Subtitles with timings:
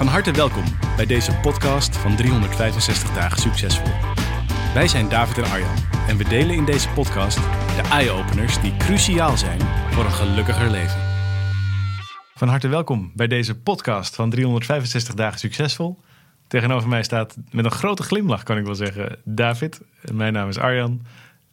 [0.00, 0.64] Van harte welkom
[0.96, 3.92] bij deze podcast van 365 dagen succesvol.
[4.74, 5.76] Wij zijn David en Arjan
[6.08, 7.36] en we delen in deze podcast
[7.76, 11.00] de eye-openers die cruciaal zijn voor een gelukkiger leven.
[12.34, 16.00] Van harte welkom bij deze podcast van 365 dagen succesvol.
[16.46, 19.80] Tegenover mij staat met een grote glimlach, kan ik wel zeggen, David.
[20.12, 21.02] Mijn naam is Arjan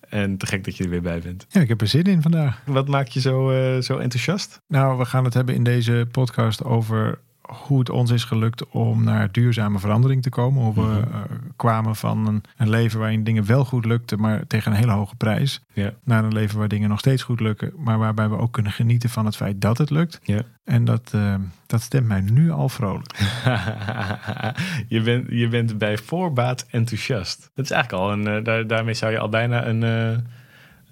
[0.09, 1.45] en te gek dat je er weer bij bent.
[1.49, 2.61] Ja, ik heb er zin in vandaag.
[2.65, 4.61] Wat maakt je zo, eh, zo enthousiast?
[4.67, 9.03] Nou, we gaan het hebben in deze podcast over hoe het ons is gelukt om
[9.03, 10.63] naar duurzame verandering te komen.
[10.63, 10.97] Hoe we Mhm.
[11.13, 11.21] eh,
[11.55, 15.15] kwamen van een, een leven waarin dingen wel goed lukten, maar tegen een hele hoge
[15.15, 15.61] prijs.
[16.03, 19.09] Naar een leven waar dingen nog steeds goed lukken, maar waarbij we ook kunnen genieten
[19.09, 20.19] van het feit dat het lukt.
[20.65, 23.13] En dat, eh, dat stemt mij nu al vrolijk.
[24.87, 27.51] je, bent, je bent bij voorbaat enthousiast.
[27.55, 28.27] Dat is eigenlijk al een.
[28.27, 29.83] eh, daar, daarmee zou je al bijna een.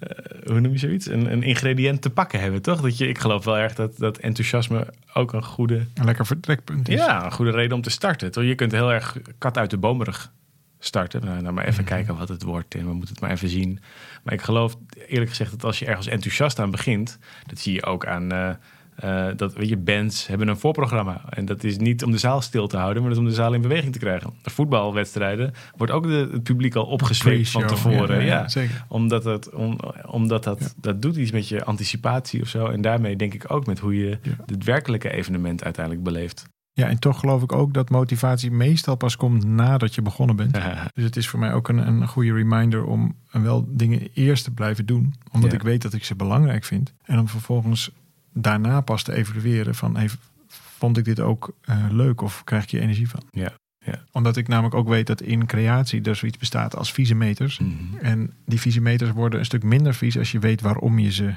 [0.06, 1.06] Eh, hoe noem je zoiets?
[1.06, 2.80] Een, een ingrediënt te pakken hebben, toch?
[2.80, 6.88] Dat je, ik geloof wel erg dat, dat enthousiasme ook een goede, Een lekker vertrekpunt
[6.88, 6.94] is.
[6.98, 8.30] ja, een goede reden om te starten.
[8.32, 8.44] Toch?
[8.44, 10.32] Je kunt heel erg kat uit de bomerig
[10.78, 11.24] starten.
[11.24, 11.92] Nou, nou maar even Mhm.
[11.92, 13.80] kijken wat het wordt en we moeten het maar even zien.
[14.22, 14.76] Maar ik geloof
[15.08, 18.32] eerlijk gezegd dat als je ergens enthousiast aan begint, dat zie je ook aan.
[18.32, 18.50] eh,
[18.96, 21.20] eh, dat weet je, bands hebben een voorprogramma.
[21.28, 23.36] En dat is niet om de zaal stil te houden, maar dat is om de
[23.36, 24.34] zaal in beweging te krijgen.
[24.42, 28.24] De voetbalwedstrijden wordt ook de, het publiek al opgezweept van tevoren.
[28.24, 28.84] Ja, ja, zeker.
[28.88, 32.66] Omdat, het, om, omdat dat, dat doet iets met je anticipatie of zo.
[32.66, 36.44] En daarmee denk ik ook met hoe je het werkelijke evenement uiteindelijk beleeft.
[36.72, 40.52] Ja, en toch geloof ik ook dat motivatie meestal pas komt nadat je begonnen bent.
[40.94, 44.50] Dus het is voor mij ook een, een goede reminder om wel dingen eerst te
[44.50, 45.14] blijven doen.
[45.32, 45.56] Omdat Ja.
[45.56, 46.94] ik weet dat ik ze belangrijk vind.
[47.04, 47.90] En om vervolgens
[48.36, 49.96] daarna pas te evalueren van...
[49.96, 50.08] Hey,
[50.78, 53.22] vond ik dit ook eh, leuk of krijg ik hier energie van?
[53.30, 54.04] Ja, ja.
[54.12, 57.58] Omdat ik namelijk ook weet dat in creatie er zoiets bestaat als vieze meters.
[57.58, 57.72] Mhm.
[58.00, 61.34] En die vieze meters worden een stuk minder vies als je weet waarom je ze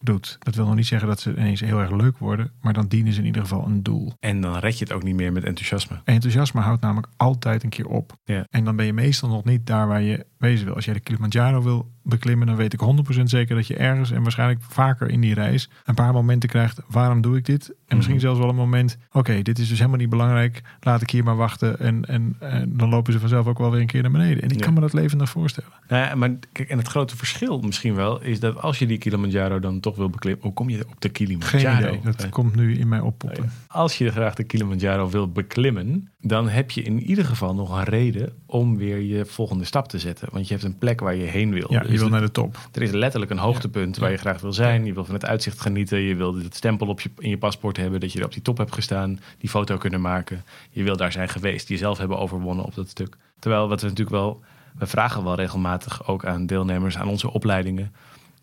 [0.00, 0.36] doet.
[0.38, 2.52] Dat wil nog niet zeggen dat ze ineens heel erg leuk worden.
[2.60, 4.12] Maar dan dienen ze in ieder geval een doel.
[4.20, 6.00] En dan red je het ook niet meer met enthousiasme.
[6.04, 8.16] Enthousiasme houdt namelijk altijd een keer op.
[8.24, 8.46] Ja.
[8.50, 10.74] En dan ben je meestal nog niet daar waar je wezen wil.
[10.74, 12.80] Als jij de Kilimanjaro wil beklimmen, dan weet ik
[13.18, 16.80] 100% zeker dat je ergens en waarschijnlijk vaker in die reis een paar momenten krijgt.
[16.88, 17.68] Waarom doe ik dit?
[17.86, 18.24] En misschien Mhm.
[18.26, 18.98] zelfs wel een moment.
[19.12, 20.62] Oké, dit is dus helemaal niet belangrijk.
[20.80, 21.78] Laat ik hier maar wachten.
[21.80, 24.42] En, en, en dan lopen ze vanzelf ook wel weer een keer naar beneden.
[24.42, 24.64] En ik Ja.
[24.64, 25.70] kan me dat levendig voorstellen.
[25.88, 28.98] Nou ja, maar kijk, en het grote verschil misschien wel is dat als je die
[28.98, 31.88] Kilimanjaro dan toch wil beklimmen, hoe kom je op de Geen Kilimanjaro?
[31.88, 32.00] idee.
[32.02, 33.50] Dat komt nu in mij oppoppen.
[33.66, 37.84] Als je graag de Kilimanjaro wil beklimmen, dan heb je in ieder geval nog een
[37.84, 40.27] reden om weer je volgende stap te zetten.
[40.30, 41.66] Want je hebt een plek waar je heen wil.
[41.72, 42.56] Ja, Dus je wil naar de top.
[42.72, 44.00] Er is letterlijk een hoogtepunt Ja.
[44.02, 44.84] waar je graag wil zijn.
[44.84, 45.98] Je wil van het uitzicht genieten.
[45.98, 48.42] Je wil het stempel op je, in je paspoort hebben dat je er op die
[48.42, 49.20] top hebt gestaan.
[49.38, 50.44] Die foto kunnen maken.
[50.70, 51.68] Je wil daar zijn geweest.
[51.68, 53.16] Jezelf hebben overwonnen op dat stuk.
[53.38, 54.40] Terwijl wat we natuurlijk wel...
[54.78, 57.92] We vragen wel regelmatig ook aan deelnemers aan onze opleidingen.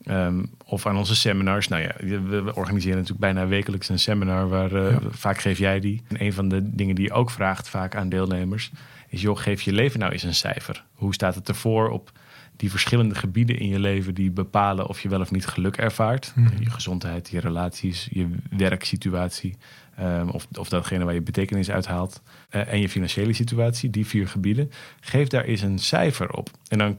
[0.05, 1.67] Ehm, of aan onze seminars.
[1.67, 4.49] Nou ja, we, organiseren natuurlijk bijna wekelijks een seminar.
[4.49, 4.99] Waar, eh, Ja.
[5.09, 6.01] Vaak geef jij die.
[6.07, 8.71] En een van de dingen die je ook vraagt vaak aan deelnemers...
[9.09, 10.83] is joh, geef je leven nou eens een cijfer.
[10.93, 12.11] Hoe staat het ervoor op
[12.57, 16.31] die verschillende gebieden in je leven die bepalen of je wel of niet geluk ervaart.
[16.35, 16.61] Mhm.
[16.63, 19.55] Je gezondheid, je relaties, je werksituatie.
[19.95, 22.21] ehm, of, of datgene waar je betekenis uithaalt.
[22.49, 24.71] eh, en je financiële situatie, die vier gebieden.
[24.99, 26.49] Geef daar eens een cijfer op.
[26.67, 26.97] En dan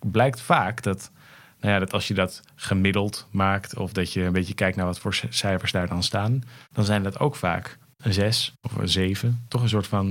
[0.00, 1.10] blijkt vaak dat,
[1.62, 3.76] nou ja, dat als je dat gemiddeld maakt.
[3.76, 6.42] of dat je een beetje kijkt naar wat voor cijfers daar dan staan.
[6.72, 9.44] dan zijn dat ook vaak een zes of een zeven.
[9.48, 10.06] Toch een soort van.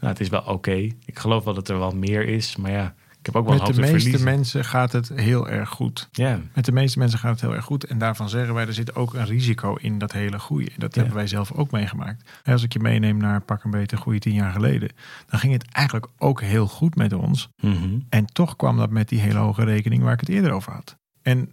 [0.00, 0.76] Nou, het is wel oké.
[1.04, 2.56] Ik geloof wel dat er wel meer is.
[2.56, 4.24] Maar ja, ik heb ook wel Met de te meeste verliezen.
[4.24, 6.08] mensen gaat het heel erg goed.
[6.12, 7.84] Ja, Met de meeste mensen gaat het heel erg goed.
[7.84, 10.70] En daarvan zeggen wij, er zit ook een risico in dat hele goede.
[10.76, 12.30] Dat hebben wij zelf ook meegemaakt.
[12.42, 14.90] En als ik je meeneem naar pak een beetje goede tien jaar geleden.
[15.26, 17.48] Dan ging het eigenlijk ook heel goed met ons.
[17.60, 17.98] Mhm.
[18.08, 20.96] En toch kwam dat met die hele hoge rekening waar ik het eerder over had.
[21.22, 21.50] En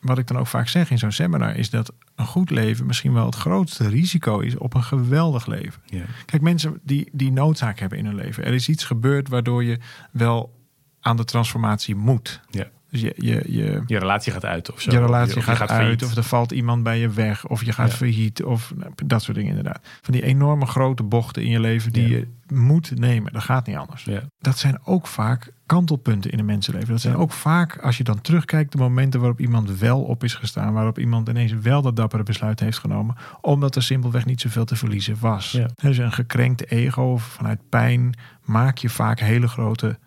[0.00, 3.12] wat ik dan ook vaak zeg in zo'n seminar is dat een goed leven misschien
[3.12, 5.82] wel het grootste risico is op een geweldig leven.
[6.24, 8.44] Kijk, mensen die, die noodzaak hebben in hun leven.
[8.44, 9.78] Er is iets gebeurd waardoor je
[10.12, 10.58] wel
[11.00, 12.40] aan de transformatie moet.
[12.50, 12.64] Ja.
[12.90, 14.90] Dus je, je, je, Je relatie gaat uit of zo.
[14.90, 17.72] je relatie Of je gaat, uit, of er valt iemand bij je weg, of je
[17.72, 17.96] gaat Ja.
[17.96, 18.72] failliet, of
[19.06, 19.88] dat soort dingen inderdaad.
[20.02, 22.16] Van die enorme grote bochten in je leven die Ja.
[22.16, 23.32] je moet nemen.
[23.32, 24.04] Dat gaat niet anders.
[24.04, 24.22] Ja.
[24.38, 26.88] Dat zijn ook vaak kantelpunten in een mensenleven.
[26.88, 30.34] Dat zijn ook vaak, als je dan terugkijkt, de momenten waarop iemand wel op is
[30.34, 34.64] gestaan, waarop iemand ineens wel dat dappere besluit heeft genomen, omdat er simpelweg niet zoveel
[34.64, 35.60] te verliezen was.
[35.82, 38.14] Dus een gekrenkte ego vanuit pijn
[38.44, 39.98] maak je vaak hele grote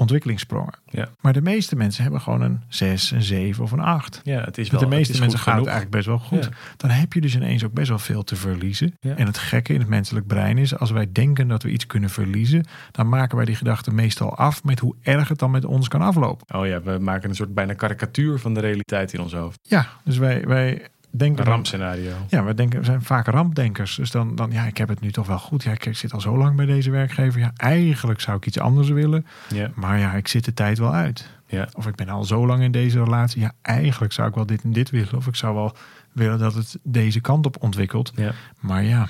[0.00, 0.74] ontwikkelingssprongen.
[0.84, 1.08] Ja.
[1.20, 4.20] Maar de meeste mensen hebben gewoon een 6, een 7 of een 8.
[4.24, 6.44] ja, het is Met wel de meeste mensen gaat het eigenlijk best wel goed.
[6.44, 6.50] Ja.
[6.76, 8.96] Dan heb je dus ineens ook best wel veel te verliezen.
[9.00, 9.16] Ja.
[9.16, 12.10] En het gekke in het menselijk brein is, als wij denken dat we iets kunnen
[12.10, 15.88] verliezen, dan maken wij die gedachte meestal af met hoe erg het dan met ons
[15.88, 16.54] kan aflopen.
[16.54, 19.58] Oh ja, we maken een soort bijna karikatuur van de realiteit in ons hoofd.
[19.62, 21.38] Ja, dus wij, wij denken.
[21.38, 22.12] Een dan- rampscenario.
[22.28, 23.94] Ja, we denken, we zijn vaak rampdenkers.
[23.94, 25.62] Dus dan, dan, ja, ik heb het nu toch wel goed.
[25.62, 27.40] Ja, ik, ik zit al zo lang bij deze werkgever.
[27.40, 29.26] Ja, eigenlijk zou ik iets anders willen.
[29.54, 31.28] Ja, Maar ja, ik zit de tijd wel uit.
[31.46, 31.68] ja.
[31.72, 33.40] Of ik ben al zo lang in deze relatie.
[33.40, 35.14] Ja, eigenlijk zou ik wel dit en dit willen.
[35.16, 35.76] Of ik zou wel
[36.12, 38.12] willen dat het deze kant op ontwikkelt.
[38.16, 38.32] ja.
[38.60, 39.06] Maar ja,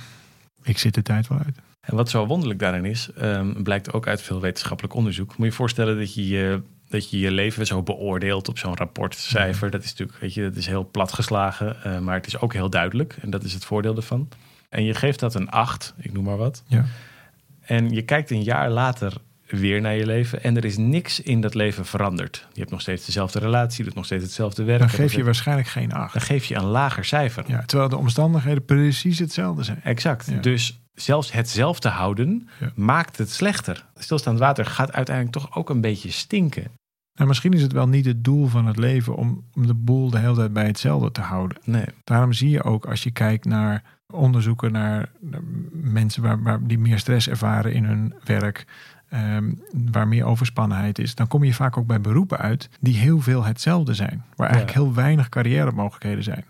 [0.63, 1.59] ik zit de tijd wel uit.
[1.81, 5.29] En wat zo wonderlijk daarin is, ehm, blijkt ook uit veel wetenschappelijk onderzoek.
[5.29, 8.77] Moet je je voorstellen dat je je, dat je, je leven zo beoordeelt op zo'n
[8.77, 9.71] rapportcijfer.
[9.71, 12.71] Dat is natuurlijk, weet je, dat is heel platgeslagen, eh, maar het is ook heel
[12.71, 13.17] duidelijk.
[13.21, 14.29] En dat is het voordeel ervan.
[14.69, 16.63] En je geeft dat een 8, ik noem maar wat.
[16.67, 16.85] Ja.
[17.61, 19.13] En je kijkt een jaar later
[19.47, 22.47] weer naar je leven en er is niks in dat leven veranderd.
[22.53, 24.79] Je hebt nog steeds dezelfde relatie, je doet nog steeds hetzelfde werk.
[24.79, 26.13] Dan geef je waarschijnlijk geen acht.
[26.13, 27.45] dan geef je een lager cijfer.
[27.47, 29.81] Ja, terwijl de omstandigheden precies hetzelfde zijn.
[29.83, 30.27] Exact.
[30.31, 30.41] Ja.
[30.41, 32.73] Dus zelfs hetzelfde houden Ja.
[32.75, 33.85] maakt het slechter.
[33.99, 36.71] Stilstaand water gaat uiteindelijk toch ook een beetje stinken.
[37.21, 40.11] Nou, misschien is het wel niet het doel van het leven om, om de boel
[40.11, 41.59] de hele tijd bij hetzelfde te houden.
[41.65, 41.85] Nee.
[42.05, 45.09] Daarom zie je ook als je kijkt naar onderzoeken naar,
[45.73, 48.67] mensen waar, waar die meer stress ervaren in hun werk,
[49.09, 49.53] ehm,
[49.91, 53.45] waar meer overspannenheid is, dan kom je vaak ook bij beroepen uit die heel veel
[53.45, 54.25] hetzelfde zijn.
[54.37, 54.85] Waar eigenlijk Ja.
[54.85, 56.45] heel weinig carrière-mogelijkheden zijn.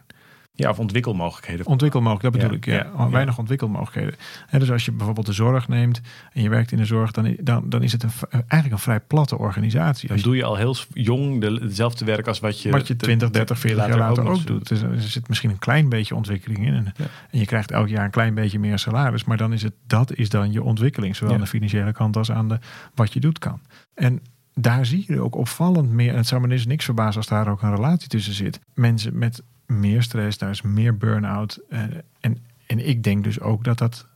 [0.61, 1.67] Ja, of ontwikkelmogelijkheden.
[1.67, 2.95] Ontwikkelmogelijkheden, dat bedoel Ja, ik.
[2.97, 3.05] Ja.
[3.05, 4.15] ja, Weinig ontwikkelmogelijkheden.
[4.47, 6.01] Hè, dus als je bijvoorbeeld de zorg neemt
[6.33, 9.01] en je werkt in de zorg, dan, dan, dan is het een, eigenlijk een vrij
[9.01, 10.09] platte organisatie.
[10.09, 12.71] Dan Als je, doe je al heel jong de, hetzelfde werk als wat je...
[12.71, 14.69] wat je 20, 30, 40 jaar later ook doet.
[14.69, 16.75] Dus er zit misschien een klein beetje ontwikkeling in.
[16.75, 17.05] En, Ja.
[17.31, 19.25] en je krijgt elk jaar een klein beetje meer salaris.
[19.25, 21.17] Maar dan is het, dat is dan je ontwikkeling.
[21.17, 21.39] Zowel Ja.
[21.39, 22.59] aan de financiële kant als aan de
[22.95, 23.61] wat je doet kan.
[23.95, 24.21] En
[24.55, 26.11] daar zie je ook opvallend meer.
[26.11, 28.61] En het zou me dus niks verbazen als daar ook een relatie tussen zit.
[28.75, 31.61] Mensen met meer stress, daar is meer burn-out.
[31.69, 31.83] eh,
[32.21, 34.09] en, en ik denk dus ook dat dat.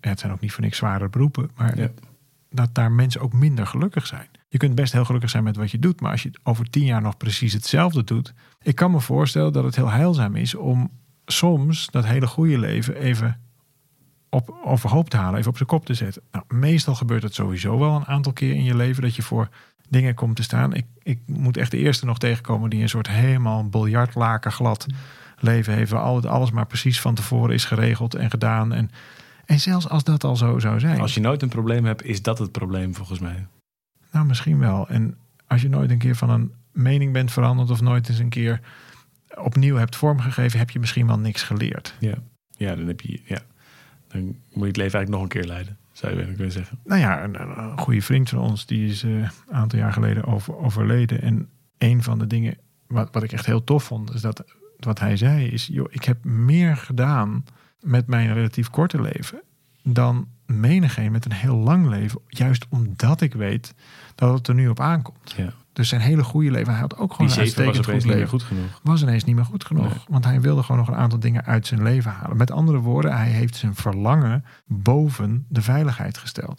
[0.00, 1.50] Het zijn ook niet voor niks zware beroepen.
[1.56, 1.90] Maar Ja.
[2.50, 4.26] dat daar mensen ook minder gelukkig zijn.
[4.48, 6.00] Je kunt best heel gelukkig zijn met wat je doet.
[6.00, 8.34] Maar als je over tien jaar nog precies hetzelfde doet.
[8.62, 10.90] Ik kan me voorstellen dat het heel heilzaam is om
[11.26, 13.40] soms dat hele goede leven even
[14.28, 16.22] op, overhoop te halen, even op zijn kop te zetten.
[16.32, 19.48] Nou, meestal gebeurt het sowieso wel een aantal keer in je leven dat je voor
[19.90, 20.74] dingen komt te staan.
[20.74, 24.86] Ik, ik moet echt de eerste nog tegenkomen die een soort helemaal biljartlaken glad
[25.38, 25.90] leven heeft.
[25.90, 28.72] Waar alles maar precies van tevoren is geregeld en gedaan.
[28.72, 28.90] En,
[29.44, 31.00] en zelfs als dat al zo zou zijn.
[31.00, 33.46] Als je nooit een probleem hebt, is dat het probleem volgens mij.
[34.12, 34.88] Nou, misschien wel.
[34.88, 35.16] En
[35.46, 38.60] als je nooit een keer van een mening bent veranderd of nooit eens een keer
[39.34, 41.94] opnieuw hebt vormgegeven, heb je misschien wel niks geleerd.
[41.98, 42.14] Ja,
[42.56, 43.20] ja dan heb je...
[43.24, 43.38] Ja.
[44.08, 46.78] Dan moet je het leven eigenlijk nog een keer leiden, zou je kunnen zeggen.
[46.84, 50.24] Nou ja, een, een goede vriend van ons, die is eh, een aantal jaar geleden
[50.24, 51.22] over, overleden.
[51.22, 51.48] En
[51.78, 54.44] een van de dingen wat, wat ik echt heel tof vond, is dat
[54.78, 57.44] wat hij zei is, joh, ik heb meer gedaan
[57.80, 59.42] met mijn relatief korte leven
[59.82, 62.20] dan menigeen met een heel lang leven.
[62.26, 63.74] Juist omdat ik weet
[64.14, 65.34] dat het er nu op aankomt.
[65.36, 65.52] Ja.
[65.80, 68.04] Dus zijn hele goede leven, hij had ook gewoon een was uitstekend opeens goed niet
[68.04, 68.30] meer leven.
[68.30, 68.80] goed genoeg.
[68.82, 69.88] Was ineens niet meer goed genoeg.
[69.88, 70.04] Nee.
[70.08, 72.36] Want hij wilde gewoon nog een aantal dingen uit zijn leven halen.
[72.36, 76.58] Met andere woorden, hij heeft zijn verlangen boven de veiligheid gesteld.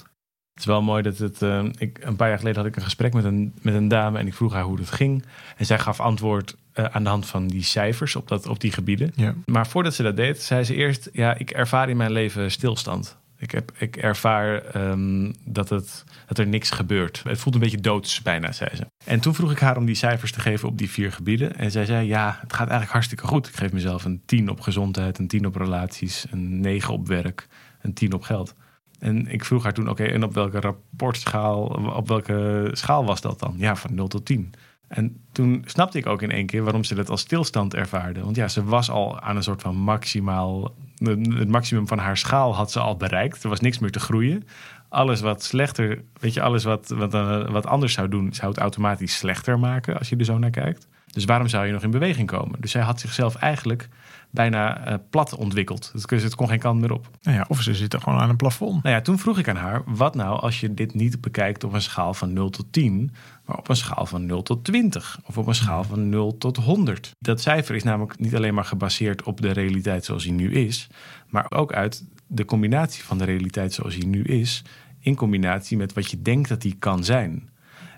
[0.54, 1.42] Het is wel mooi dat het.
[1.42, 4.20] eh, ik, een paar jaar geleden had ik een gesprek met een, met een dame
[4.20, 5.26] en ik vroeg haar hoe het ging.
[5.58, 8.72] En zij gaf antwoord eh, aan de hand van die cijfers op, dat, op die
[8.72, 9.12] gebieden.
[9.16, 9.34] Ja.
[9.46, 13.18] Maar voordat ze dat deed, zei ze eerst: Ja, ik ervaar in mijn leven stilstand.
[13.42, 17.22] Ik, heb, ik ervaar ehm, dat, het, dat er niks gebeurt.
[17.24, 18.86] Het voelt een beetje doods bijna, zei ze.
[19.06, 21.56] En toen vroeg ik haar om die cijfers te geven op die vier gebieden.
[21.56, 23.48] En zij zei: Ja, het gaat eigenlijk hartstikke goed.
[23.48, 27.48] Ik geef mezelf een 10 op gezondheid, een 10 op relaties, een 9 op werk,
[27.82, 28.56] een 10 op geld.
[29.00, 31.64] En ik vroeg haar toen, oké, en op welke rapportschaal,
[31.96, 33.54] op welke schaal was dat dan?
[33.58, 34.54] Ja, van 0 tot 10.
[34.88, 38.24] En toen snapte ik ook in één keer waarom ze dat als stilstand ervaarde.
[38.24, 40.74] Want ja, ze was al aan een soort van maximaal,
[41.08, 43.44] het maximum van haar schaal had ze al bereikt.
[43.44, 44.48] Er was niks meer te groeien.
[44.90, 48.60] Alles wat slechter, weet je, alles wat, wat, eh, wat anders zou doen, zou het
[48.60, 50.88] automatisch slechter maken als je er zo naar kijkt.
[51.12, 52.62] Dus waarom zou je nog in beweging komen?
[52.62, 53.90] Dus zij had zichzelf eigenlijk
[54.32, 55.92] bijna uh, plat ontwikkeld.
[55.94, 57.10] Het, het kon geen kant meer op.
[57.22, 58.84] Nou ja, of ze zitten gewoon aan een plafond.
[58.84, 61.74] Nou ja, toen vroeg ik aan haar, wat nou als je dit niet bekijkt op
[61.74, 63.14] een schaal van 0 tot 10,
[63.46, 66.58] maar op een schaal van 0 tot 20 of op een schaal van 0 tot
[66.58, 67.12] 100.
[67.20, 70.88] Dat cijfer is namelijk niet alleen maar gebaseerd op de realiteit zoals die nu is,
[71.28, 74.64] maar ook uit de combinatie van de realiteit zoals die nu is,
[75.00, 77.50] in combinatie met wat je denkt dat die kan zijn.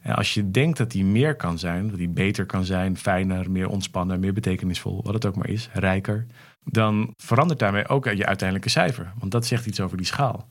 [0.03, 3.51] En als je denkt dat die meer kan zijn, dat die beter kan zijn, fijner,
[3.51, 6.25] meer ontspannen, meer betekenisvol, wat het ook maar is, rijker,
[6.63, 9.13] dan verandert daarmee ook je uiteindelijke cijfer.
[9.19, 10.48] Want dat zegt iets over die schaal.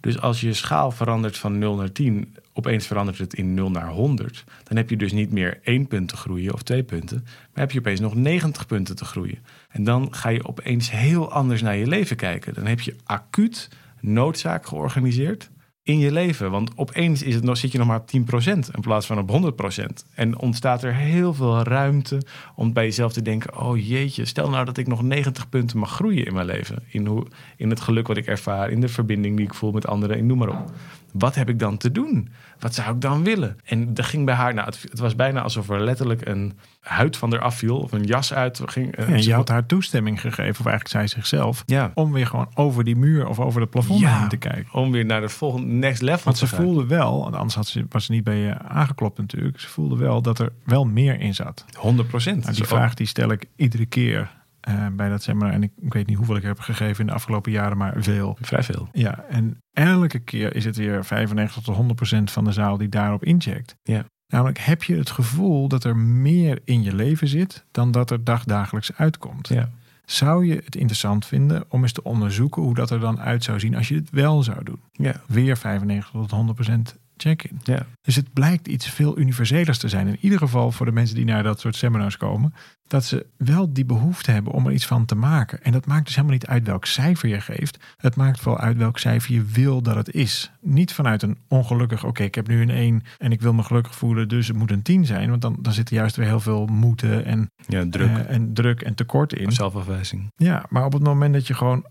[0.00, 3.88] Dus als je schaal verandert van 0 naar 10, opeens verandert het in 0 naar
[3.88, 7.64] 100, dan heb je dus niet meer één punt te groeien of twee punten, maar
[7.64, 9.38] heb je opeens nog 90 punten te groeien.
[9.68, 12.54] En dan ga je opeens heel anders naar je leven kijken.
[12.54, 13.68] Dan heb je acuut
[14.00, 15.50] noodzaak georganiseerd
[15.82, 16.50] in je leven.
[16.50, 19.54] Want opeens is het nog, zit je nog maar op 10% in plaats van op
[19.80, 19.84] 100%.
[20.14, 22.22] En ontstaat er heel veel ruimte
[22.54, 25.90] om bij jezelf te denken: oh jeetje, stel nou dat ik nog 90 punten mag
[25.90, 26.82] groeien in mijn leven.
[26.88, 29.86] In, hoe, in het geluk wat ik ervaar, in de verbinding die ik voel met
[29.86, 30.72] anderen, en noem maar op.
[31.12, 32.28] Wat heb ik dan te doen?
[32.58, 33.56] Wat zou ik dan willen?
[33.64, 37.32] En dat ging bij haar, nou, het, was bijna alsof er letterlijk een huid van
[37.32, 38.96] haar afviel of een jas uit ging.
[38.96, 41.90] En je had haar toestemming gegeven, of eigenlijk zij zichzelf, ja.
[41.94, 44.72] om weer gewoon over die muur of over het plafond ja, heen te kijken.
[44.72, 48.04] Om weer naar de volgende next level Want ze voelde wel, anders had ze, was
[48.04, 51.64] ze niet bij je aangeklopt natuurlijk, ze voelde wel dat er wel meer in zat.
[51.76, 52.42] 100 procent.
[52.42, 54.30] Nou, die vraag die stel ik iedere keer
[54.68, 55.52] uh, bij dat seminar.
[55.52, 58.36] En ik, ik, weet niet hoeveel ik heb gegeven in de afgelopen jaren, maar veel.
[58.40, 58.88] Vrij veel.
[58.92, 62.88] Ja, en elke keer is het weer 95 tot 100 procent van de zaal die
[62.88, 63.76] daarop incheckt.
[63.82, 64.04] Ja.
[64.26, 68.24] Namelijk heb je het gevoel dat er meer in je leven zit dan dat er
[68.24, 69.48] dagdagelijks uitkomt.
[69.48, 69.70] Ja.
[70.04, 73.60] Zou je het interessant vinden om eens te onderzoeken hoe dat er dan uit zou
[73.60, 74.80] zien als je het wel zou doen?
[74.92, 75.22] Ja.
[75.26, 77.60] Weer 95 tot 100 procent check-in.
[77.62, 77.86] Ja.
[78.00, 80.08] Dus het blijkt iets veel universelers te zijn.
[80.08, 82.54] In ieder geval voor de mensen die naar dat soort seminars komen.
[82.86, 85.62] Dat ze wel die behoefte hebben om er iets van te maken.
[85.62, 87.78] En dat maakt dus helemaal niet uit welk cijfer je geeft.
[87.96, 90.50] Het maakt vooral uit welk cijfer je wil dat het is.
[90.60, 93.94] Niet vanuit een ongelukkig, oké, ik heb nu een 1 en ik wil me gelukkig
[93.94, 95.30] voelen, dus het moet een 10 zijn.
[95.30, 98.08] Want dan, dan zit er juist weer heel veel moeten en, ja, druk.
[98.08, 99.52] Uh, en druk en tekort in.
[99.52, 100.32] Zelfafwijzing.
[100.36, 101.86] Ja, maar op het moment dat je gewoon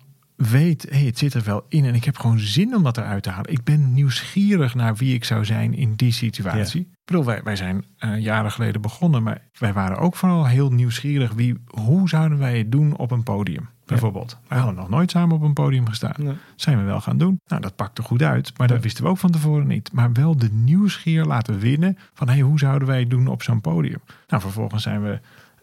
[0.47, 3.23] weet, hey, het zit er wel in en ik heb gewoon zin om dat eruit
[3.23, 3.51] te halen.
[3.51, 6.81] Ik ben nieuwsgierig naar wie ik zou zijn in die situatie.
[6.81, 10.71] Ik bedoel, wij, wij zijn uh, jaren geleden begonnen, maar wij waren ook vooral heel
[10.71, 11.33] nieuwsgierig.
[11.33, 13.69] Wie, hoe zouden wij het doen op een podium?
[13.85, 14.31] Bijvoorbeeld.
[14.31, 14.47] Ja.
[14.47, 16.15] Wij hadden nog nooit samen op een podium gestaan.
[16.17, 16.35] Nee.
[16.55, 17.39] Zijn we wel gaan doen.
[17.47, 19.91] Nou, dat pakte goed uit, maar dat wisten we ook van tevoren niet.
[19.93, 23.61] Maar wel de nieuwsgier laten winnen van hey, hoe zouden wij het doen op zo'n
[23.61, 24.01] podium?
[24.27, 25.19] Nou, vervolgens zijn we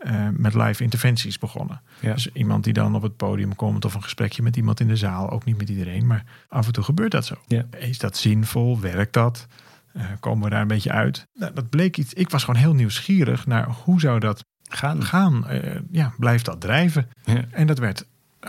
[0.07, 1.81] uh, met live interventies begonnen.
[2.01, 2.13] Ja.
[2.13, 4.97] Dus iemand die dan op het podium komt of een gesprekje met iemand in de
[4.97, 5.31] zaal.
[5.31, 7.35] Ook niet met iedereen, maar af en toe gebeurt dat zo.
[7.47, 7.65] Ja.
[7.79, 8.81] Is dat zinvol?
[8.81, 9.47] Werkt dat?
[9.93, 11.27] Uh, komen we daar een beetje uit?
[11.35, 12.15] Nou, dat bleek iets.
[12.15, 15.05] Ik was gewoon heel nieuwsgierig naar hoe zou dat gaan.
[15.05, 15.45] gaan.
[15.51, 17.09] Uh, ja, blijft dat drijven?
[17.25, 17.45] Ja.
[17.51, 18.07] En dat werd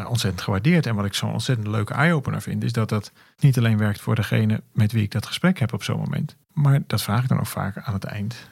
[0.08, 0.86] ontzettend gewaardeerd.
[0.86, 4.16] En wat ik zo'n ontzettend leuke eye-opener vind, is dat dat niet alleen werkt voor
[4.16, 6.36] degene met wie ik dat gesprek heb op zo'n moment.
[6.54, 8.50] Maar dat vraag ik dan ook vaak aan het eind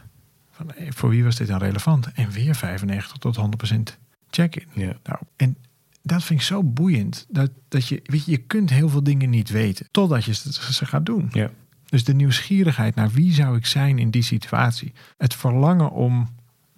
[0.58, 2.12] van, voor wie was dit dan relevant?
[2.12, 3.98] En weer 95 tot 100%
[4.30, 4.68] check-in.
[4.74, 4.98] Ja.
[5.04, 5.58] Nou, en
[6.02, 7.26] dat vind ik zo boeiend.
[7.30, 9.88] Dat, dat je, weet je, je kunt heel veel dingen niet weten.
[9.92, 11.30] Totdat je ze gaat doen.
[11.32, 11.50] Ja.
[11.86, 14.94] Dus de nieuwsgierigheid naar wie zou ik zijn in die situatie.
[15.18, 16.30] Het verlangen om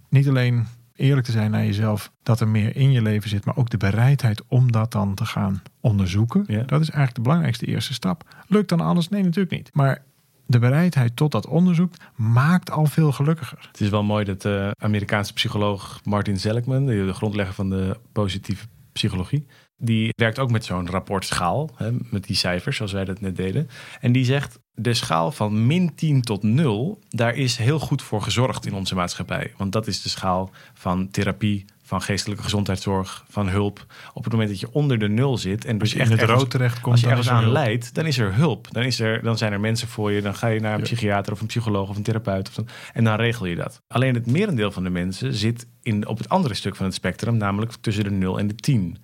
[0.09, 2.11] niet alleen eerlijk te zijn naar jezelf.
[2.23, 3.45] Dat er meer in je leven zit.
[3.45, 6.43] Maar ook de bereidheid om dat dan te gaan onderzoeken.
[6.47, 6.63] Ja.
[6.63, 8.35] Dat is eigenlijk de belangrijkste eerste stap.
[8.47, 9.09] Lukt dan alles?
[9.09, 9.69] Nee, natuurlijk niet.
[9.73, 10.03] Maar
[10.49, 13.67] de bereidheid tot dat onderzoek maakt al veel gelukkiger.
[13.67, 18.65] Het is wel mooi dat de Amerikaanse psycholoog Martin Seligman, de grondlegger van de positieve
[18.91, 19.45] psychologie,
[19.77, 23.69] die werkt ook met zo'n rapportschaal, hè, met die cijfers, zoals wij dat net deden.
[23.99, 28.21] En die zegt, de schaal van min 10 tot 0, daar is heel goed voor
[28.21, 29.53] gezorgd in onze maatschappij.
[29.57, 33.85] Want dat is de schaal van therapie, van geestelijke gezondheidszorg, van hulp.
[34.13, 36.29] Op het moment dat je onder de nul zit en dus je echt in het
[36.29, 38.67] rood terecht komt, als je ergens aan leidt, dan is er hulp.
[38.71, 40.21] Dan, is er, dan zijn er mensen voor je.
[40.21, 42.47] Dan ga je naar een psychiater of een psycholoog of een therapeut.
[42.47, 43.81] Of dan, en dan regel je dat.
[43.87, 47.37] Alleen het merendeel van de mensen zit in, op het andere stuk van het spectrum,
[47.37, 48.97] namelijk tussen de 0 en de 10.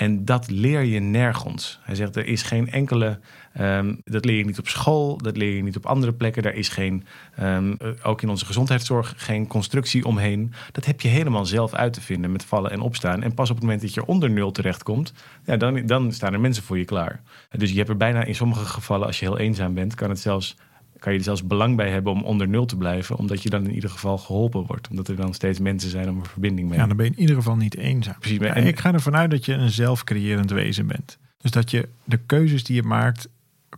[0.00, 1.78] En dat leer je nergens.
[1.82, 3.18] Hij zegt, er is geen enkele...
[3.60, 6.42] Um, dat leer je niet op school, dat leer je niet op andere plekken.
[6.42, 7.04] Daar is geen,
[7.40, 10.52] um, ook in onze gezondheidszorg, geen constructie omheen.
[10.72, 13.22] Dat heb je helemaal zelf uit te vinden met vallen en opstaan.
[13.22, 15.12] En pas op het moment dat je onder nul terechtkomt,
[15.44, 17.22] ja, dan, dan staan er mensen voor je klaar.
[17.50, 20.20] Dus je hebt er bijna in sommige gevallen, als je heel eenzaam bent, kan het
[20.20, 20.56] zelfs
[21.00, 23.16] kan je er zelfs belang bij hebben om onder nul te blijven.
[23.16, 24.88] Omdat je dan in ieder geval geholpen wordt.
[24.88, 26.78] Omdat er dan steeds mensen zijn om een verbinding mee.
[26.78, 28.18] Ja, dan ben je in ieder geval niet eenzaam.
[28.18, 28.38] Precies.
[28.38, 31.18] Ja, en ik ga ervan uit dat je een zelfcreërend wezen bent.
[31.40, 33.28] Dus dat je de keuzes die je maakt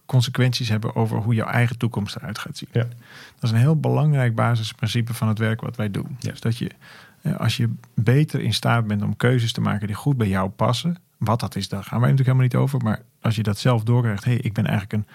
[0.06, 2.68] consequenties hebben over hoe jouw eigen toekomst eruit gaat zien.
[2.72, 2.82] Ja.
[3.34, 6.16] Dat is een heel belangrijk basisprincipe van het werk wat wij doen.
[6.18, 6.30] Ja.
[6.30, 6.70] Dus dat je
[7.36, 10.96] Als je beter in staat bent om keuzes te maken die goed bij jou passen.
[11.18, 12.80] Wat dat is, daar gaan wij natuurlijk helemaal niet over.
[12.80, 14.24] Maar als je dat zelf doorkrijgt.
[14.24, 15.14] Hé, hey, ik ben eigenlijk een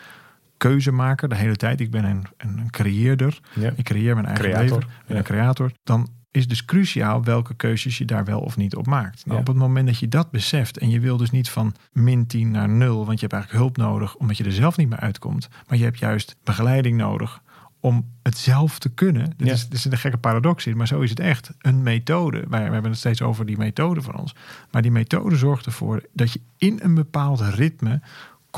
[0.57, 1.79] keuzemaker de hele tijd.
[1.79, 3.39] Ik ben een, een, een creëerder.
[3.55, 3.71] Ja.
[3.75, 4.89] Ik creëer mijn eigen Creator, leven.
[5.07, 5.15] Ja.
[5.15, 5.71] een creator.
[5.83, 9.25] Dan is dus cruciaal welke keuzes je daar wel of niet op maakt.
[9.25, 9.41] Nou, Ja.
[9.41, 12.51] Op het moment dat je dat beseft en je wil dus niet van min 10
[12.51, 15.47] naar 0, want je hebt eigenlijk hulp nodig omdat je er zelf niet meer uitkomt.
[15.67, 17.41] Maar je hebt juist begeleiding nodig
[17.79, 19.33] om het zelf te kunnen.
[19.37, 19.53] Dit Ja.
[19.53, 21.51] is, dit is een gekke paradox in, maar zo is het echt.
[21.59, 22.43] Een methode.
[22.49, 24.35] Wij, we hebben het steeds over die methode van ons.
[24.71, 28.01] Maar die methode zorgt ervoor dat je in een bepaald ritme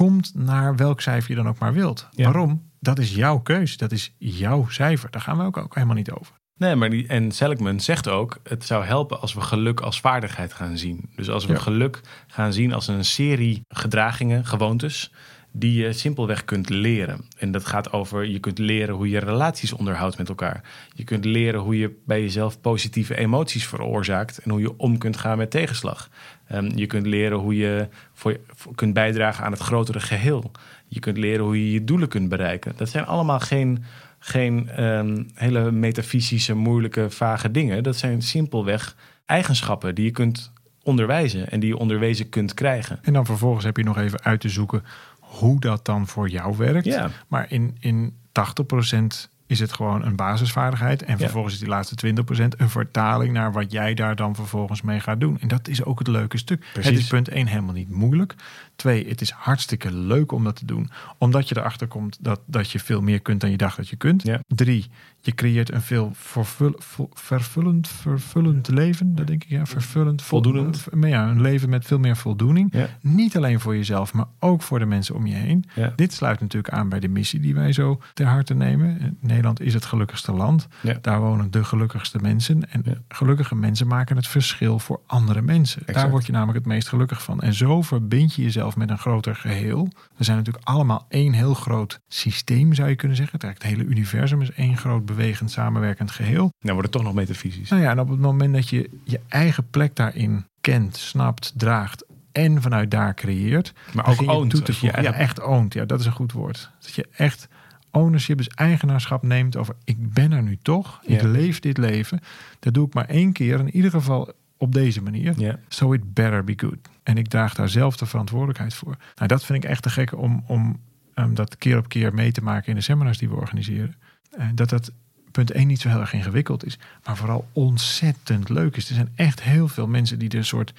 [0.05, 2.07] komt naar welk cijfer je dan ook maar wilt.
[2.11, 2.23] Ja.
[2.23, 2.71] Waarom?
[2.79, 3.77] Dat is jouw keus.
[3.77, 5.11] Dat is jouw cijfer.
[5.11, 6.33] Daar gaan we ook, ook helemaal niet over.
[6.57, 10.53] Nee, maar die, en Seligman zegt ook: het zou helpen als we geluk als vaardigheid
[10.53, 11.09] gaan zien.
[11.15, 11.59] Dus als we Ja.
[11.59, 15.11] geluk gaan zien als een serie gedragingen, gewoontes,
[15.51, 17.25] die je simpelweg kunt leren.
[17.37, 20.61] En dat gaat over: je kunt leren hoe je relaties onderhoudt met elkaar.
[20.93, 25.17] Je kunt leren hoe je bij jezelf positieve emoties veroorzaakt en hoe je om kunt
[25.17, 26.09] gaan met tegenslag.
[26.47, 28.39] Ehm, je kunt leren hoe je voor,
[28.75, 30.51] kunt bijdragen aan het grotere geheel.
[30.87, 32.73] Je kunt leren hoe je je doelen kunt bereiken.
[32.75, 33.83] Dat zijn allemaal geen
[34.19, 37.83] geen ehm, hele metafysische, moeilijke, vage dingen.
[37.83, 40.51] Dat zijn simpelweg eigenschappen die je kunt
[40.83, 42.99] onderwijzen en die je onderwezen kunt krijgen.
[43.01, 44.83] En dan vervolgens heb je nog even uit te zoeken
[45.29, 46.85] hoe dat dan voor jou werkt.
[46.85, 47.09] Ja.
[47.27, 51.03] Maar in, in 80% is het gewoon een basisvaardigheid.
[51.03, 54.99] En vervolgens is die laatste 20% een vertaling naar wat jij daar dan vervolgens mee
[54.99, 55.39] gaat doen.
[55.39, 56.65] En dat is ook het leuke stuk.
[56.73, 56.91] Precies.
[56.91, 58.35] Het is punt 1 helemaal niet moeilijk.
[58.75, 60.89] Twee, het is hartstikke leuk om dat te doen.
[61.17, 63.95] Omdat je erachter komt dat, dat je veel meer kunt dan je dacht dat je
[63.95, 64.23] kunt.
[64.23, 64.39] Ja.
[64.47, 64.89] Drie,
[65.21, 66.75] je creëert een veel vervul,
[67.13, 69.15] vervullend, vervullend leven.
[69.15, 69.65] Dat denk ik, ja.
[69.65, 70.21] Vervullend.
[70.21, 70.85] vol- Voldoenend.
[70.93, 72.73] Maar ja, een leven met veel meer voldoening.
[72.73, 72.87] Ja.
[73.01, 75.65] Niet alleen voor jezelf, maar ook voor de mensen om je heen.
[75.75, 75.93] Ja.
[75.95, 79.17] Dit sluit natuurlijk aan bij de missie die wij zo ter harte nemen.
[79.39, 80.67] Nederland is het gelukkigste land.
[80.81, 80.97] Ja.
[81.01, 82.71] Daar wonen de gelukkigste mensen.
[82.71, 82.93] En Ja.
[83.07, 85.81] gelukkige mensen maken het verschil voor andere mensen.
[85.85, 87.41] Daar word je namelijk het meest gelukkig van.
[87.41, 89.89] En zo verbind je jezelf met een groter geheel.
[90.17, 93.39] We zijn natuurlijk allemaal één heel groot systeem, zou je kunnen zeggen.
[93.47, 96.51] Het hele universum is één groot bewegend, samenwerkend geheel.
[96.59, 97.69] Nou wordt het toch nog metafysisch.
[97.69, 102.05] Nou ja, en op het moment dat je je eigen plek daarin kent, snapt, draagt
[102.31, 103.73] en vanuit daar creëert.
[103.93, 104.67] Maar ook je oont.
[104.67, 105.01] je je.
[105.01, 105.73] Ja, echt oont.
[105.73, 106.71] Ja, dat is een goed woord.
[106.79, 107.47] Dat je echt
[107.91, 110.99] ownership, dus eigenaarschap neemt over ik ben er nu toch.
[111.03, 112.19] Ik leef dit leven.
[112.59, 113.59] Dat doe ik maar één keer.
[113.59, 115.57] In ieder geval op deze manier.
[115.67, 116.77] So it better be good.
[117.03, 118.97] En ik draag daar zelf de verantwoordelijkheid voor.
[119.15, 120.79] Nou, dat vind ik echt te gek om, om
[121.15, 123.95] um, dat keer op keer mee te maken in de seminars die we organiseren.
[124.37, 124.91] Uh, dat dat
[125.31, 128.89] punt 1 niet zo heel erg ingewikkeld is, maar vooral ontzettend leuk is.
[128.89, 130.73] Er zijn echt heel veel mensen die er een soort,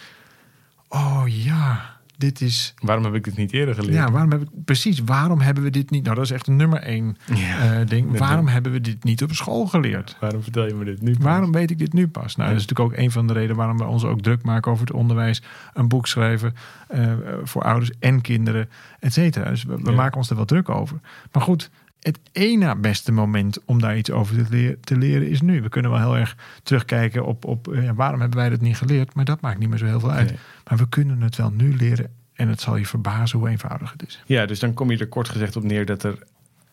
[0.88, 3.94] oh ja, dit is, Waarom heb ik dit niet eerder geleerd?
[3.94, 6.02] ja, waarom heb ik, precies, waarom hebben we dit niet?
[6.04, 7.80] Nou, dat is echt een nummer één Ja.
[7.80, 8.18] uh, ding.
[8.18, 10.16] Waarom hebben we dit niet op school geleerd?
[10.20, 11.16] Waarom vertel je me dit nu?
[11.20, 12.36] Waarom weet ik dit nu pas?
[12.36, 12.54] Nou, Ja.
[12.54, 14.86] dat is natuurlijk ook een van de redenen waarom we ons ook druk maken over
[14.86, 15.42] het onderwijs.
[15.74, 16.54] Een boek schrijven
[16.88, 18.68] eh, voor ouders en kinderen,
[19.00, 19.50] et cetera.
[19.50, 19.96] Dus we, we Ja.
[19.96, 21.00] maken ons er wel druk over.
[21.32, 21.70] Maar goed,
[22.00, 25.62] het ene beste moment om daar iets over te, leer- te leren is nu.
[25.62, 28.76] We kunnen wel heel erg terugkijken op, op eh, ja, waarom hebben wij dat niet
[28.76, 29.14] geleerd.
[29.14, 30.28] Maar dat maakt niet meer zo heel veel uit.
[30.28, 30.38] Nee.
[30.68, 32.10] Maar we kunnen het wel nu leren.
[32.32, 34.22] En het zal je verbazen hoe eenvoudig het is.
[34.26, 36.18] Ja, dus dan kom je er kort gezegd op neer dat er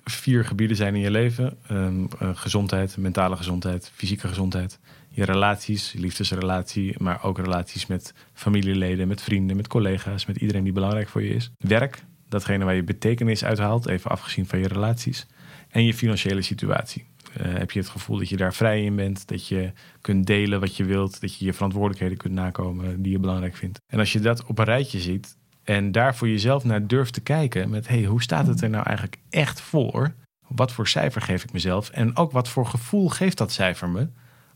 [0.04, 5.92] vier gebieden zijn in je leven: Ehm, eh, gezondheid, mentale gezondheid, fysieke gezondheid, je relaties,
[5.92, 11.08] je liefdesrelatie, maar ook relaties met familieleden, met vrienden, met collega's, met iedereen die belangrijk
[11.08, 11.52] voor je is.
[11.58, 15.28] Werk, datgene waar je betekenis uithaalt, even afgezien van je relaties.
[15.70, 17.06] En je financiële situatie.
[17.34, 20.60] Eh, heb je het gevoel dat je daar vrij in bent, dat je kunt delen
[20.60, 23.80] wat je wilt, dat je je verantwoordelijkheden kunt nakomen die je belangrijk vindt.
[23.88, 27.22] En als je dat op een rijtje ziet, en daar voor jezelf naar durft te
[27.22, 30.14] kijken met hey, hoe staat het er nou eigenlijk echt voor?
[30.48, 31.90] Wat voor cijfer geef ik mezelf?
[31.90, 34.08] En ook wat voor gevoel geeft dat cijfer me?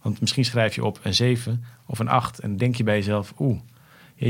[0.01, 3.33] Want misschien schrijf je op een 7 of een 8 en denk je bij jezelf,
[3.39, 3.59] oeh,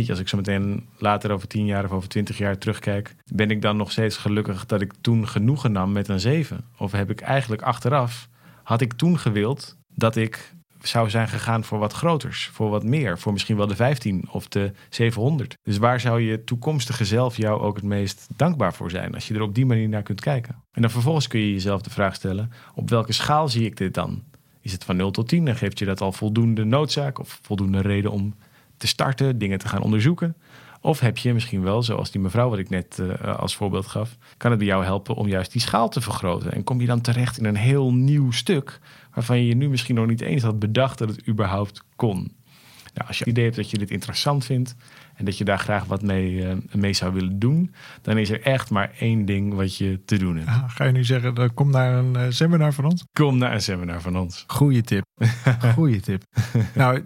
[0.10, 3.62] als ik zo meteen later over 10 jaar of over 20 jaar terugkijk, ben ik
[3.62, 6.64] dan nog steeds gelukkig dat ik toen genoegen nam met een 7?
[6.78, 8.30] Of heb ik eigenlijk achteraf,
[8.64, 13.20] had ik toen gewild dat ik zou zijn gegaan voor wat groters, voor wat meer,
[13.20, 15.58] voor misschien wel de 15 of de 700.
[15.64, 19.34] Dus waar zou je toekomstige zelf jou ook het meest dankbaar voor zijn als je
[19.34, 20.56] er op die manier naar kunt kijken?
[20.72, 23.94] En dan vervolgens kun je jezelf de vraag stellen: op welke schaal zie ik dit
[23.94, 24.24] dan?
[24.62, 27.82] Is het van 0 tot 10 en geeft je dat al voldoende noodzaak of voldoende
[27.82, 28.36] reden om
[28.82, 30.36] te starten, dingen te gaan onderzoeken?
[30.82, 34.18] Of heb je misschien wel, zoals die mevrouw wat ik net uh, als voorbeeld gaf,
[34.38, 36.52] kan het bij jou helpen om juist die schaal te vergroten?
[36.52, 38.80] En kom je dan terecht in een heel nieuw stuk
[39.14, 42.40] waarvan je nu misschien nog niet eens had bedacht dat het überhaupt kon?
[42.94, 44.76] Nou, als je het idee hebt dat je dit interessant vindt
[45.16, 48.42] en dat je daar graag wat mee, eh, mee zou willen doen, dan is er
[48.42, 50.48] echt maar één ding wat je te doen hebt.
[50.48, 53.06] Ah, ga je nu zeggen, dan kom naar een eh, seminar van ons?
[53.14, 54.44] Kom naar een seminar van ons.
[54.48, 55.06] Goeie tip.
[55.76, 56.24] Goeie tip.
[56.76, 57.04] nou, eh,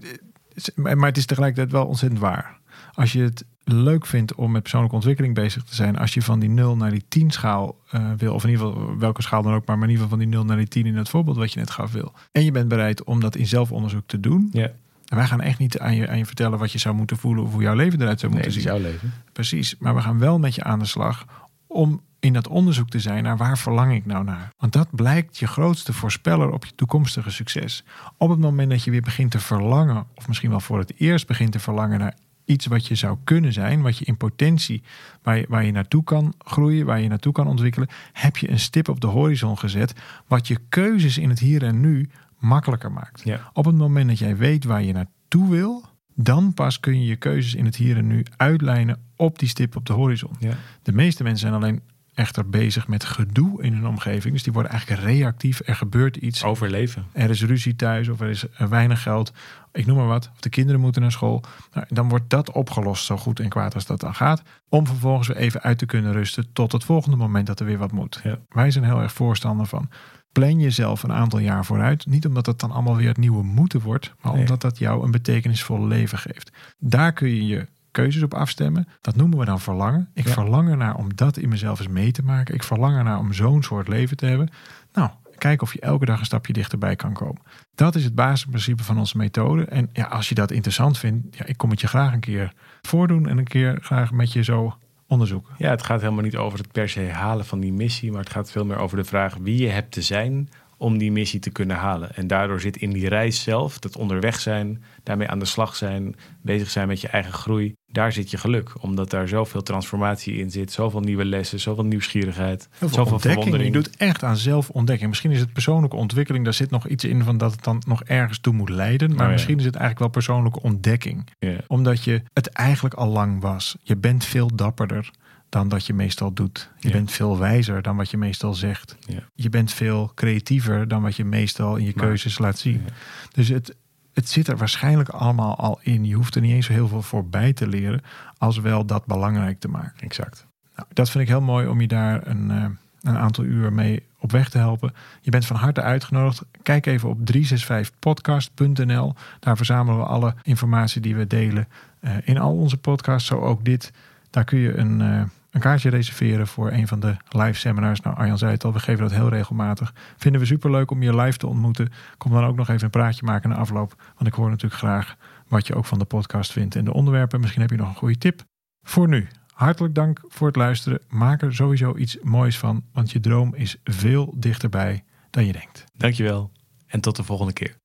[0.76, 2.60] maar het is tegelijkertijd wel ontzettend waar.
[2.94, 6.40] Als je het leuk vindt om met persoonlijke ontwikkeling bezig te zijn, als je van
[6.40, 9.54] die 0 naar die 10 schaal uh, wil, of in ieder geval welke schaal dan
[9.54, 11.54] ook, maar, in ieder geval van die 0 naar die 10 in het voorbeeld wat
[11.54, 12.14] je net gaf wil.
[12.32, 14.50] En je bent bereid om dat in zelfonderzoek te doen.
[14.52, 14.72] Ja.
[15.06, 17.44] En wij gaan echt niet aan je, aan je vertellen wat je zou moeten voelen
[17.44, 18.72] of hoe jouw leven eruit zou moeten Nee, zien.
[18.72, 19.14] jouw leven.
[19.32, 21.26] Precies, maar we gaan wel met je aan de slag
[21.68, 24.50] om in dat onderzoek te zijn naar waar verlang ik nou naar.
[24.58, 27.84] Want dat blijkt je grootste voorspeller op je toekomstige succes.
[28.18, 31.28] Op het moment dat je weer begint te verlangen, of misschien wel voor het eerst
[31.28, 34.84] begint te verlangen naar iets wat je zou kunnen zijn, wat je in potentie,
[35.24, 38.60] waar je, waar je naartoe kan groeien, waar je naartoe kan ontwikkelen, heb je een
[38.60, 39.94] stip op de horizon gezet,
[40.28, 42.10] wat je keuzes in het hier en nu
[42.40, 43.22] makkelijker maakt.
[43.24, 43.52] Ja.
[43.54, 45.84] Op het moment dat jij weet waar je naartoe wil,
[46.16, 49.76] dan pas kun je je keuzes in het hier en nu uitlijnen op die stip
[49.76, 50.32] op de horizon.
[50.40, 50.54] Ja.
[50.82, 51.82] De meeste mensen zijn alleen
[52.16, 54.34] echter bezig met gedoe in hun omgeving.
[54.34, 55.62] Dus die worden eigenlijk reactief.
[55.66, 56.44] Er gebeurt iets.
[56.44, 57.06] Overleven.
[57.12, 59.32] Er is ruzie thuis of er is eh, weinig geld.
[59.72, 60.30] Ik noem maar wat.
[60.34, 61.44] Of de kinderen moeten naar school.
[61.74, 64.42] Nou, dan wordt dat opgelost zo goed en kwaad als dat dan gaat.
[64.70, 67.78] Om vervolgens weer even uit te kunnen rusten tot het volgende moment dat er weer
[67.78, 68.20] wat moet.
[68.24, 68.38] Ja.
[68.50, 69.90] Wij zijn heel erg voorstander van.
[70.32, 72.06] Plan jezelf een aantal jaar vooruit.
[72.06, 74.14] Niet omdat het dan allemaal weer het nieuwe moeten wordt.
[74.22, 74.42] Maar Nee.
[74.42, 76.52] omdat dat jou een betekenisvol leven geeft.
[76.78, 78.88] Daar kun je je keuzes op afstemmen.
[79.02, 80.10] Dat noemen we dan verlangen.
[80.14, 80.34] Ik Ja.
[80.34, 82.54] verlang ernaar om dat in mezelf eens mee te maken.
[82.56, 84.50] Ik verlang ernaar om zo'n soort leven te hebben.
[84.94, 87.42] Nou, kijk of je elke dag een stapje dichterbij kan komen.
[87.76, 89.66] Dat is het basisprincipe van onze methode.
[89.66, 92.54] En ja, als je dat interessant vindt, ja, ik kom het je graag een keer
[92.82, 94.78] voordoen en een keer graag met je zo
[95.08, 95.54] onderzoeken.
[95.58, 98.30] Ja, het gaat helemaal niet over het per se halen van die missie, maar het
[98.30, 100.50] gaat veel meer over de vraag wie je hebt te zijn
[100.86, 102.16] om die missie te kunnen halen.
[102.16, 106.16] En daardoor zit in die reis zelf, dat onderweg zijn, daarmee aan de slag zijn,
[106.42, 108.72] bezig zijn met je eigen groei, daar zit je geluk.
[108.84, 113.44] Omdat daar zoveel transformatie in zit, zoveel nieuwe lessen, zoveel nieuwsgierigheid, Heel veel zoveel ontdekking.
[113.46, 113.74] Je verwondering.
[113.86, 115.10] doet echt aan zelfontdekking.
[115.10, 118.04] Misschien is het persoonlijke ontwikkeling, daar zit nog iets in van dat het dan nog
[118.04, 119.10] ergens toe moet leiden.
[119.10, 119.32] Maar Oh ja.
[119.32, 121.28] misschien is het eigenlijk wel persoonlijke ontdekking.
[121.68, 123.76] Omdat je het eigenlijk al lang was.
[123.82, 125.12] Je bent veel dapperder
[125.56, 126.70] dan dat je meestal doet.
[126.80, 126.94] Je Ja.
[126.94, 128.96] bent veel wijzer dan wat je meestal zegt.
[129.00, 129.20] Ja.
[129.34, 132.82] Je bent veel creatiever dan wat je meestal in je Maar- keuzes laat zien.
[132.86, 132.92] Ja.
[133.32, 133.76] Dus het,
[134.14, 136.06] het zit er waarschijnlijk allemaal al in.
[136.06, 138.02] Je hoeft er niet eens zo heel veel voor bij te leren,
[138.38, 140.00] als wel dat belangrijk te maken.
[140.00, 140.48] Exact.
[140.76, 142.66] Nou, dat vind ik heel mooi om je daar een, eh,
[143.02, 144.94] een aantal uur mee op weg te helpen.
[145.22, 146.42] Je bent van harte uitgenodigd.
[146.64, 149.14] Kijk even op 365podcast.nl.
[149.40, 151.68] Daar verzamelen we alle informatie die we delen
[152.00, 153.92] eh, in al onze podcasts, zo ook dit.
[154.30, 155.24] Daar kun je een, eh,
[155.56, 158.02] een kaartje reserveren voor een van de live seminars.
[158.02, 159.94] Nou, Arjan zei het al, we geven dat heel regelmatig.
[160.18, 161.92] Vinden we superleuk om je live te ontmoeten.
[162.18, 163.96] Kom dan ook nog even een praatje maken na afloop.
[164.16, 165.16] Want ik hoor natuurlijk graag
[165.48, 167.40] wat je ook van de podcast vindt en de onderwerpen.
[167.40, 168.44] Misschien heb je nog een goede tip.
[168.82, 171.02] Voor nu, hartelijk dank voor het luisteren.
[171.08, 175.84] Maak er sowieso iets moois van, want je droom is veel dichterbij dan je denkt.
[175.94, 176.52] Dankjewel
[176.88, 177.76] en tot de volgende keer.